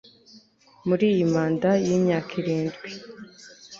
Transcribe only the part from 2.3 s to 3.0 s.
irindwi